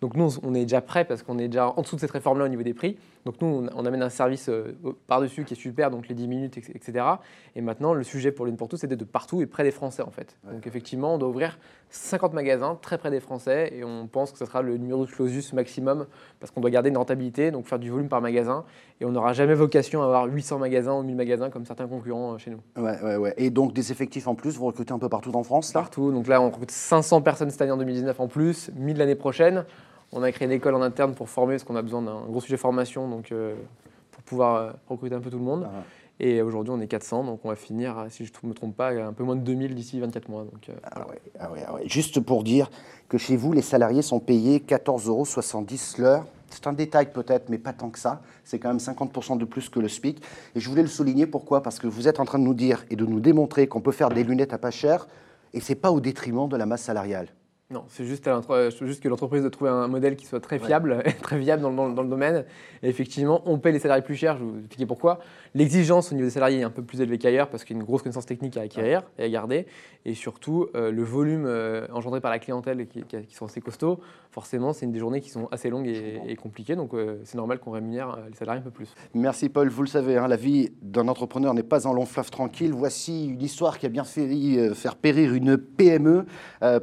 Donc 0.01 0.15
nous, 0.17 0.39
on 0.43 0.55
est 0.55 0.63
déjà 0.63 0.81
prêt 0.81 1.05
parce 1.05 1.23
qu'on 1.23 1.39
est 1.39 1.49
déjà 1.49 1.69
en 1.69 1.83
dessous 1.83 1.97
de 1.97 2.01
cette 2.01 2.11
réforme-là 2.11 2.47
au 2.47 2.49
niveau 2.49 2.63
des 2.63 2.75
prix. 2.75 2.97
Donc 3.25 3.41
nous, 3.41 3.49
on, 3.49 3.69
on 3.75 3.87
amène 3.87 4.03
un 4.03 4.09
service 4.09 4.49
euh, 4.49 4.77
par-dessus 5.07 5.45
qui 5.45 5.55
est 5.55 5.57
super, 5.57 5.91
donc 5.91 6.09
les 6.09 6.15
10 6.15 6.29
minutes, 6.29 6.57
etc. 6.57 7.05
Et 7.55 7.61
maintenant, 7.61 7.95
le 7.95 8.03
sujet 8.03 8.33
pour 8.33 8.47
l'une 8.47 8.57
pour 8.57 8.69
tous, 8.69 8.79
c'est 8.79 8.87
d'être 8.87 9.01
de 9.01 9.05
partout 9.05 9.43
et 9.43 9.47
près 9.47 9.63
des 9.63 9.71
Français, 9.71 10.03
en 10.03 10.11
fait. 10.11 10.39
Donc 10.51 10.67
effectivement, 10.67 11.15
on 11.15 11.19
doit 11.19 11.29
ouvrir 11.29 11.59
50 11.91 12.33
magasins 12.33 12.79
très 12.81 12.99
près 12.99 13.11
des 13.11 13.21
Français 13.21 13.73
et 13.75 13.85
on 13.85 14.07
pense 14.07 14.33
que 14.33 14.39
ce 14.39 14.45
sera 14.45 14.63
le 14.63 14.77
numéro 14.77 15.05
de 15.05 15.11
clausus 15.11 15.53
maximum 15.53 16.07
parce 16.39 16.51
qu'on 16.53 16.61
doit 16.61 16.71
garder 16.71 16.91
une 16.91 16.97
rentabilité, 16.97 17.51
donc 17.51 17.67
faire 17.67 17.79
du 17.79 17.91
volume 17.91 18.09
par 18.09 18.21
magasin. 18.21 18.65
Et 19.01 19.05
on 19.05 19.11
n'aura 19.11 19.33
jamais 19.33 19.55
vocation 19.55 20.03
à 20.03 20.07
avoir 20.07 20.27
800 20.27 20.59
magasins 20.59 20.95
ou 20.95 21.03
1000 21.03 21.17
magasins 21.17 21.51
comme 21.51 21.67
certains 21.67 21.89
concurrents 21.89 22.35
euh, 22.35 22.39
chez 22.39 22.51
nous. 22.51 22.61
ouais, 22.77 23.01
ouais, 23.03 23.17
ouais. 23.17 23.35
Et 23.37 23.51
donc 23.51 23.73
des 23.73 23.93
effectifs 23.93 24.29
en 24.29 24.35
plus, 24.35 24.57
vous 24.57 24.67
recrutez 24.67 24.93
un 24.93 24.99
peu 24.99 25.09
partout 25.09 25.33
en 25.35 25.43
France, 25.43 25.75
là? 25.75 25.81
Partout. 25.81 26.13
Donc 26.13 26.29
là, 26.29 26.41
on 26.41 26.51
recrute 26.51 26.71
500 26.71 27.23
personnes 27.23 27.51
cette 27.51 27.63
année 27.63 27.73
en 27.73 27.77
2019 27.77 28.21
en 28.21 28.29
plus, 28.29 28.71
1000 28.77 28.97
l'année 28.99 29.15
prochaine. 29.15 29.65
On 30.13 30.23
a 30.23 30.33
créé 30.33 30.47
une 30.47 30.53
école 30.53 30.75
en 30.75 30.83
interne 30.83 31.15
pour 31.15 31.29
former 31.29 31.55
parce 31.55 31.65
qu'on 31.65 31.77
a 31.77 31.83
besoin 31.83 32.03
d'un 32.03 32.23
gros 32.27 32.41
sujet 32.41 32.57
formation 32.57 33.09
donc, 33.09 33.31
euh, 33.33 33.55
pour 34.11 34.23
pouvoir 34.23 34.55
euh, 34.57 34.73
recruter 34.89 35.15
un 35.15 35.21
peu 35.21 35.31
tout 35.31 35.39
le 35.39 35.45
monde. 35.45 35.69
Ah. 35.73 35.83
Et 36.23 36.43
aujourd'hui, 36.43 36.71
on 36.71 36.81
est 36.83 36.87
400, 36.87 37.25
donc 37.25 37.41
on 37.45 37.49
va 37.49 37.57
finir, 37.57 37.99
euh, 37.99 38.07
si 38.11 38.27
je 38.27 38.33
ne 38.43 38.51
me 38.51 38.55
trompe 38.55 38.77
pas, 38.77 38.89
à 38.89 39.07
un 39.07 39.15
peu 39.15 39.25
moins 39.25 39.37
de 39.37 39.41
2000 39.41 39.75
d'ici 39.75 39.99
24 39.99 40.29
mois. 40.29 40.43
Donc, 40.45 40.69
euh, 40.69 40.75
Ah 40.83 41.09
ouais, 41.09 41.21
ah 41.39 41.51
ouais, 41.51 41.65
ah 41.67 41.75
ouais. 41.75 41.83
Juste 41.87 42.21
pour 42.21 42.45
dire 42.45 42.71
que 43.09 43.17
chez 43.17 43.39
vous, 43.39 43.55
les 43.55 43.63
salariés 43.63 44.03
sont 44.03 44.21
payés 44.21 44.59
14,70 44.59 45.09
euros 45.09 45.25
l'heure. 45.99 46.27
C'est 46.51 46.67
un 46.67 46.75
détail 46.75 47.11
peut-être, 47.11 47.49
mais 47.49 47.57
pas 47.57 47.73
tant 47.73 47.89
que 47.89 47.99
ça. 47.99 48.21
C'est 48.45 48.59
quand 48.59 48.69
même 48.69 48.77
50% 48.77 49.39
de 49.39 49.47
plus 49.47 49.71
que 49.71 49.81
le 49.81 49.89
SPIC. 49.89 50.23
Et 50.55 50.61
je 50.61 50.69
voulais 50.69 50.83
le 50.83 50.89
souligner, 50.89 51.27
pourquoi? 51.27 51.63
Parce 51.63 51.79
que 51.79 51.87
vous 51.87 52.07
êtes 52.07 52.21
en 52.21 52.27
train 52.27 52.39
de 52.39 52.45
nous 52.45 52.55
dire 52.55 52.85
et 52.91 52.97
de 52.97 53.07
nous 53.07 53.21
démontrer 53.21 53.67
qu'on 53.67 53.81
peut 53.81 53.93
faire 53.93 54.11
des 54.11 54.23
lunettes 54.23 54.53
à 54.53 54.59
pas 54.59 54.71
cher, 54.71 55.09
et 55.55 55.61
c'est 55.61 55.75
pas 55.75 55.91
au 55.91 56.01
détriment 56.01 56.49
de 56.49 56.57
la 56.57 56.67
masse 56.67 56.83
salariale. 56.83 57.29
Non, 57.73 57.85
c'est 57.89 58.05
juste, 58.05 58.27
euh, 58.27 58.71
juste 58.83 59.01
que 59.01 59.09
l'entreprise 59.09 59.43
doit 59.43 59.51
trouver 59.51 59.71
un 59.71 59.87
modèle 59.87 60.17
qui 60.17 60.27
soit 60.27 60.41
très 60.41 60.59
fiable, 60.59 61.05
très 61.23 61.39
viable 61.39 61.63
dans, 61.63 61.71
le- 61.71 61.95
dans 61.95 62.03
le 62.03 62.09
domaine. 62.09 62.45
Et 62.83 62.89
effectivement, 62.89 63.43
on 63.47 63.59
paye 63.61 63.73
les 63.73 63.79
salariés 63.79 64.03
plus 64.03 64.17
cher, 64.17 64.37
je 64.39 64.45
vais 64.45 64.51
vous 64.51 64.59
expliquer 64.59 64.87
pourquoi. 64.87 65.21
L'exigence 65.55 66.13
au 66.13 66.15
niveau 66.15 66.27
des 66.29 66.31
salariés 66.33 66.61
est 66.61 66.63
un 66.65 66.71
peu 66.71 66.83
plus 66.83 67.01
élevée 67.01 67.19
qu'ailleurs 67.19 67.51
parce 67.51 67.65
qu'il 67.65 67.75
y 67.77 67.79
a 67.79 67.81
une 67.81 67.87
grosse 67.87 68.03
connaissance 68.03 68.27
technique 68.27 68.57
à 68.57 68.61
acquérir 68.61 69.03
et 69.19 69.25
à 69.25 69.29
garder. 69.29 69.67
Et 70.05 70.15
surtout, 70.15 70.69
euh, 70.77 70.93
le 70.93 71.03
volume 71.03 71.45
euh, 71.45 71.87
engendré 71.93 72.21
par 72.21 72.31
la 72.31 72.39
clientèle 72.39 72.87
qui, 72.87 73.03
qui- 73.03 73.23
qui 73.27 73.35
sont 73.35 73.47
assez 73.47 73.61
costauds, 73.61 73.99
forcément, 74.31 74.73
c'est 74.73 74.87
une 74.87 74.93
des 74.93 75.01
journées 75.01 75.21
qui 75.21 75.29
sont 75.31 75.49
assez 75.51 75.69
longues 75.69 75.89
et, 75.89 76.21
et 76.27 76.37
compliquées. 76.37 76.77
Donc, 76.77 76.95
euh, 76.95 77.19
c'est 77.25 77.37
normal 77.37 77.59
qu'on 77.59 77.73
rémunère 77.73 78.17
les 78.31 78.37
salariés 78.37 78.61
un 78.61 78.65
peu 78.65 78.71
plus. 78.71 78.95
Merci 79.15 79.49
Paul, 79.49 79.69
vous 79.69 79.83
le 79.83 79.89
savez, 79.89 80.17
hein, 80.17 80.29
la 80.29 80.37
vie 80.37 80.71
d'un 80.83 81.09
entrepreneur 81.09 81.53
n'est 81.53 81.63
pas 81.65 81.89
un 81.89 81.93
long 81.93 82.07
fleuve 82.07 82.31
tranquille. 82.31 82.73
Voici 82.73 83.27
une 83.29 83.43
histoire 83.43 83.79
qui 83.79 83.87
a 83.87 83.89
bien 83.89 84.05
faire 84.05 84.97
périr 84.97 85.35
une 85.35 85.57
PME 85.57 86.27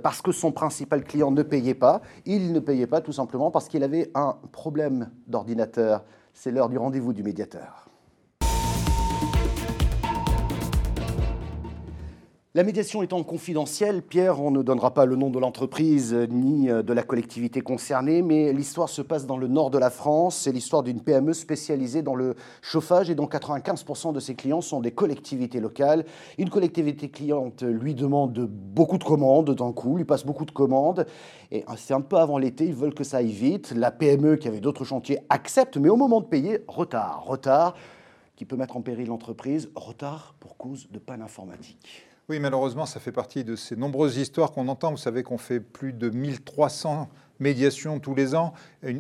parce 0.04 0.22
que 0.22 0.32
son 0.32 0.52
principal 0.52 1.04
client 1.06 1.32
ne 1.32 1.42
payait 1.44 1.74
pas. 1.74 2.02
Il 2.26 2.52
ne 2.52 2.60
payait 2.60 2.88
pas 2.88 3.02
tout 3.02 3.12
simplement 3.14 3.50
parce 3.50 3.68
qu'il 3.70 3.84
avait 3.84 4.12
un 4.14 4.36
problème 4.52 5.10
d'ordinateur. 5.28 6.04
C'est 6.34 6.52
l'heure 6.52 6.70
du 6.70 6.78
rendez-vous 6.78 7.14
du 7.14 7.24
médiateur. 7.24 7.87
La 12.58 12.64
médiation 12.64 13.04
étant 13.04 13.22
confidentielle, 13.22 14.02
Pierre, 14.02 14.42
on 14.42 14.50
ne 14.50 14.64
donnera 14.64 14.92
pas 14.92 15.06
le 15.06 15.16
nom 15.16 15.30
de 15.30 15.38
l'entreprise 15.38 16.12
ni 16.32 16.72
euh, 16.72 16.82
de 16.82 16.92
la 16.92 17.04
collectivité 17.04 17.62
concernée, 17.62 18.24
mais 18.24 18.52
l'histoire 18.52 18.90
se 18.90 19.04
passe 19.04 19.28
dans 19.28 19.38
le 19.38 19.48
nord 19.48 19.70
de 19.70 19.78
la 19.78 19.92
France. 19.92 20.38
C'est 20.38 20.52
l'histoire 20.52 20.82
d'une 20.82 21.00
PME 21.00 21.34
spécialisée 21.34 22.02
dans 22.02 22.16
le 22.16 22.34
chauffage 22.64 23.12
et 23.12 23.14
dont 23.14 23.28
95% 23.28 24.12
de 24.12 24.20
ses 24.20 24.34
clients 24.34 24.62
sont 24.62 24.82
des 24.82 24.90
collectivités 24.90 25.60
locales. 25.60 26.04
Une 26.40 26.50
collectivité 26.50 27.10
cliente 27.10 27.62
lui 27.62 27.94
demande 27.94 28.50
beaucoup 28.50 28.98
de 28.98 29.04
commandes 29.04 29.54
d'un 29.54 29.72
coup, 29.72 29.96
lui 29.98 30.06
passe 30.06 30.26
beaucoup 30.26 30.46
de 30.46 30.50
commandes. 30.50 31.06
Et 31.52 31.64
euh, 31.70 31.74
c'est 31.78 31.94
un 31.94 32.02
peu 32.02 32.16
avant 32.16 32.40
l'été, 32.40 32.66
ils 32.66 32.74
veulent 32.74 32.96
que 32.96 33.04
ça 33.04 33.18
aille 33.18 33.28
vite. 33.28 33.72
La 33.76 33.92
PME 33.92 34.36
qui 34.38 34.48
avait 34.48 34.62
d'autres 34.62 34.84
chantiers 34.84 35.20
accepte, 35.30 35.78
mais 35.78 35.90
au 35.90 35.96
moment 35.96 36.22
de 36.22 36.26
payer, 36.26 36.64
retard. 36.68 37.24
Retard 37.24 37.76
qui 38.36 38.46
peut 38.46 38.56
mettre 38.56 38.78
en 38.78 38.82
péril 38.82 39.10
l'entreprise, 39.10 39.70
retard 39.76 40.34
pour 40.40 40.58
cause 40.58 40.88
de 40.90 40.98
panne 40.98 41.22
informatique. 41.22 42.07
Oui, 42.30 42.40
malheureusement, 42.42 42.86
ça 42.86 43.00
fait 43.00 43.14
partie 43.14 43.46
de 43.46 43.56
ces 43.56 43.78
nombreuses 43.78 44.18
histoires 44.18 44.52
qu'on 44.52 44.68
entend. 44.68 44.92
Vous 44.92 44.98
savez 44.98 45.24
qu'on 45.24 45.38
fait 45.38 45.62
plus 45.62 45.94
de 45.94 46.10
1300 46.10 47.10
médiations 47.40 48.00
tous 48.00 48.16
les 48.16 48.36
ans. 48.36 48.54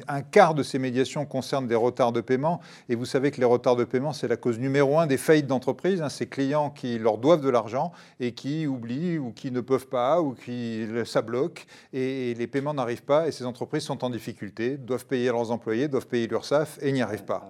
un 0.07 0.21
quart 0.21 0.53
de 0.53 0.63
ces 0.63 0.79
médiations 0.79 1.25
concernent 1.25 1.67
des 1.67 1.75
retards 1.75 2.11
de 2.11 2.21
paiement. 2.21 2.59
Et 2.89 2.95
vous 2.95 3.05
savez 3.05 3.31
que 3.31 3.39
les 3.39 3.45
retards 3.45 3.75
de 3.75 3.83
paiement, 3.83 4.13
c'est 4.13 4.27
la 4.27 4.37
cause 4.37 4.59
numéro 4.59 4.99
un 4.99 5.07
des 5.07 5.17
faillites 5.17 5.47
d'entreprise. 5.47 6.01
Hein, 6.01 6.09
ces 6.09 6.27
clients 6.27 6.69
qui 6.69 6.99
leur 6.99 7.17
doivent 7.17 7.41
de 7.41 7.49
l'argent 7.49 7.91
et 8.19 8.31
qui 8.33 8.67
oublient 8.67 9.17
ou 9.17 9.31
qui 9.31 9.51
ne 9.51 9.61
peuvent 9.61 9.87
pas 9.87 10.21
ou 10.21 10.33
qui 10.33 10.85
ça 11.05 11.21
bloque 11.21 11.67
et, 11.93 12.33
les 12.33 12.47
paiements 12.47 12.73
n'arrivent 12.73 13.03
pas 13.03 13.27
et 13.27 13.31
ces 13.31 13.45
entreprises 13.45 13.83
sont 13.83 14.03
en 14.03 14.09
difficulté, 14.09 14.77
doivent 14.77 15.05
payer 15.05 15.27
leurs 15.27 15.51
employés, 15.51 15.87
doivent 15.87 16.07
payer 16.07 16.27
l'URSSAF 16.27 16.79
et 16.81 16.91
n'y 16.91 17.01
arrivent 17.01 17.25
pas. 17.25 17.47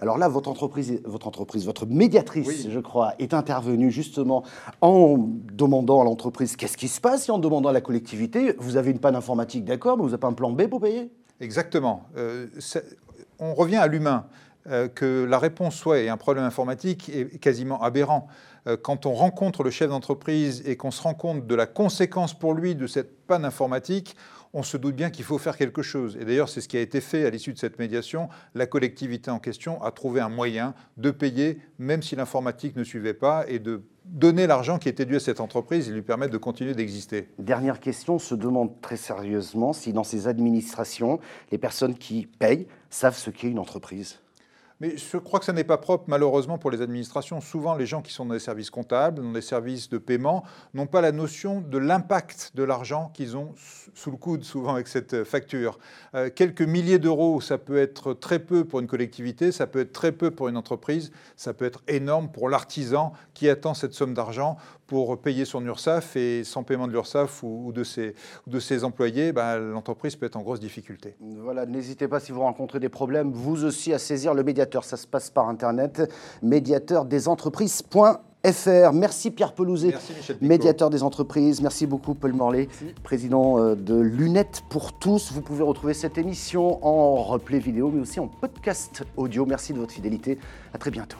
Alors 0.00 0.18
là, 0.18 0.28
votre 0.28 0.48
entreprise, 0.48 1.00
votre, 1.04 1.26
entreprise, 1.26 1.64
votre 1.64 1.86
médiatrice, 1.86 2.68
je 2.68 2.80
crois, 2.80 3.14
est 3.18 3.34
intervenue 3.34 3.90
justement 3.90 4.44
en 4.80 5.16
demandant 5.52 6.00
à 6.00 6.04
l'entreprise 6.04 6.56
qu'est-ce 6.56 6.76
qui 6.76 6.88
se 6.88 7.00
passe? 7.00 7.28
Et 7.28 7.32
en 7.32 7.38
demandant 7.38 7.68
à 7.68 7.72
la 7.72 7.80
collectivité, 7.80 8.54
vous 8.58 8.76
avez 8.76 8.90
une 8.90 8.98
panne 8.98 9.16
informatique, 9.16 9.64
d'accord 9.64 9.96
vous 10.00 10.08
n'avez 10.10 10.20
pas 10.20 10.28
un 10.28 10.32
plan 10.32 10.50
B 10.50 10.66
pour 10.66 10.80
payer? 10.80 11.10
Exactement. 11.40 12.08
Euh, 12.16 12.46
on 13.38 13.54
revient 13.54 13.76
à 13.76 13.86
l'humain. 13.86 14.26
Euh, 14.66 14.88
que 14.88 15.24
la 15.24 15.38
réponse 15.38 15.74
soit 15.74 15.96
un 16.10 16.16
problème 16.18 16.44
informatique 16.44 17.08
est 17.08 17.38
quasiment 17.38 17.82
aberrant. 17.82 18.28
Euh, 18.66 18.76
quand 18.76 19.06
on 19.06 19.14
rencontre 19.14 19.62
le 19.62 19.70
chef 19.70 19.88
d'entreprise 19.88 20.62
et 20.66 20.76
qu'on 20.76 20.90
se 20.90 21.00
rend 21.00 21.14
compte 21.14 21.46
de 21.46 21.54
la 21.54 21.64
conséquence 21.64 22.38
pour 22.38 22.52
lui 22.52 22.74
de 22.74 22.86
cette 22.86 23.26
panne 23.26 23.46
informatique, 23.46 24.16
on 24.52 24.62
se 24.62 24.76
doute 24.76 24.96
bien 24.96 25.08
qu'il 25.08 25.24
faut 25.24 25.38
faire 25.38 25.56
quelque 25.56 25.80
chose. 25.80 26.18
Et 26.20 26.26
d'ailleurs, 26.26 26.50
c'est 26.50 26.60
ce 26.60 26.68
qui 26.68 26.76
a 26.76 26.80
été 26.80 27.00
fait 27.00 27.24
à 27.24 27.30
l'issue 27.30 27.54
de 27.54 27.58
cette 27.58 27.78
médiation. 27.78 28.28
La 28.54 28.66
collectivité 28.66 29.30
en 29.30 29.38
question 29.38 29.82
a 29.82 29.92
trouvé 29.92 30.20
un 30.20 30.28
moyen 30.28 30.74
de 30.98 31.10
payer, 31.10 31.60
même 31.78 32.02
si 32.02 32.14
l'informatique 32.14 32.76
ne 32.76 32.84
suivait 32.84 33.14
pas, 33.14 33.44
et 33.48 33.60
de 33.60 33.82
donner 34.04 34.46
l'argent 34.46 34.78
qui 34.78 34.88
était 34.88 35.04
dû 35.04 35.16
à 35.16 35.20
cette 35.20 35.40
entreprise 35.40 35.88
et 35.88 35.92
lui 35.92 36.02
permettre 36.02 36.32
de 36.32 36.38
continuer 36.38 36.74
d'exister. 36.74 37.28
Dernière 37.38 37.80
question, 37.80 38.14
on 38.14 38.18
se 38.18 38.34
demande 38.34 38.80
très 38.80 38.96
sérieusement 38.96 39.72
si 39.72 39.92
dans 39.92 40.04
ces 40.04 40.28
administrations, 40.28 41.20
les 41.52 41.58
personnes 41.58 41.94
qui 41.94 42.26
payent 42.26 42.66
savent 42.90 43.16
ce 43.16 43.30
qu'est 43.30 43.48
une 43.48 43.58
entreprise. 43.58 44.20
Mais 44.80 44.96
je 44.96 45.18
crois 45.18 45.38
que 45.38 45.44
ça 45.44 45.52
n'est 45.52 45.64
pas 45.64 45.76
propre, 45.76 46.04
malheureusement, 46.08 46.56
pour 46.56 46.70
les 46.70 46.80
administrations. 46.80 47.42
Souvent, 47.42 47.74
les 47.74 47.84
gens 47.84 48.00
qui 48.00 48.14
sont 48.14 48.24
dans 48.24 48.32
les 48.32 48.40
services 48.40 48.70
comptables, 48.70 49.22
dans 49.22 49.32
les 49.32 49.42
services 49.42 49.90
de 49.90 49.98
paiement, 49.98 50.42
n'ont 50.72 50.86
pas 50.86 51.02
la 51.02 51.12
notion 51.12 51.60
de 51.60 51.76
l'impact 51.76 52.52
de 52.54 52.62
l'argent 52.62 53.10
qu'ils 53.12 53.36
ont 53.36 53.52
sous 53.94 54.10
le 54.10 54.16
coude, 54.16 54.42
souvent, 54.42 54.72
avec 54.72 54.88
cette 54.88 55.24
facture. 55.24 55.78
Euh, 56.14 56.30
quelques 56.34 56.62
milliers 56.62 56.98
d'euros, 56.98 57.42
ça 57.42 57.58
peut 57.58 57.76
être 57.76 58.14
très 58.14 58.38
peu 58.38 58.64
pour 58.64 58.80
une 58.80 58.86
collectivité, 58.86 59.52
ça 59.52 59.66
peut 59.66 59.80
être 59.80 59.92
très 59.92 60.12
peu 60.12 60.30
pour 60.30 60.48
une 60.48 60.56
entreprise, 60.56 61.12
ça 61.36 61.52
peut 61.52 61.66
être 61.66 61.82
énorme 61.86 62.30
pour 62.32 62.48
l'artisan 62.48 63.12
qui 63.34 63.50
attend 63.50 63.74
cette 63.74 63.92
somme 63.92 64.14
d'argent 64.14 64.56
pour 64.86 65.20
payer 65.20 65.44
son 65.44 65.64
URSAF 65.64 66.16
et 66.16 66.42
sans 66.42 66.64
paiement 66.64 66.88
de 66.88 66.92
l'URSAF 66.92 67.44
ou, 67.44 67.70
de 67.72 67.84
ses, 67.84 68.16
de 68.48 68.58
ses 68.58 68.82
employés, 68.82 69.32
ben, 69.32 69.56
l'entreprise 69.56 70.16
peut 70.16 70.26
être 70.26 70.34
en 70.34 70.42
grosse 70.42 70.58
difficulté. 70.58 71.14
Voilà, 71.20 71.64
n'hésitez 71.64 72.08
pas 72.08 72.18
si 72.18 72.32
vous 72.32 72.40
rencontrez 72.40 72.80
des 72.80 72.88
problèmes, 72.88 73.30
vous 73.30 73.64
aussi 73.64 73.92
à 73.92 73.98
saisir 73.98 74.34
le 74.34 74.42
médiateur. 74.42 74.69
Ça 74.82 74.96
se 74.96 75.06
passe 75.06 75.30
par 75.30 75.48
Internet, 75.48 76.10
médiateur 76.42 77.04
des 77.04 77.28
entreprises.fr. 77.28 78.92
Merci 78.92 79.30
Pierre 79.30 79.52
Pelouzet, 79.52 79.94
médiateur 80.40 80.90
des 80.90 81.02
entreprises. 81.02 81.60
Merci 81.60 81.86
beaucoup 81.86 82.14
Paul 82.14 82.32
Morlet, 82.32 82.68
président 83.02 83.58
euh, 83.58 83.74
de 83.74 83.98
Lunettes 83.98 84.62
pour 84.68 84.92
tous. 84.92 85.32
Vous 85.32 85.42
pouvez 85.42 85.62
retrouver 85.62 85.94
cette 85.94 86.16
émission 86.16 86.84
en 86.86 87.22
replay 87.22 87.58
vidéo, 87.58 87.90
mais 87.92 88.00
aussi 88.00 88.20
en 88.20 88.28
podcast 88.28 89.04
audio. 89.16 89.44
Merci 89.44 89.72
de 89.72 89.78
votre 89.78 89.92
fidélité. 89.92 90.38
À 90.72 90.78
très 90.78 90.90
bientôt. 90.90 91.18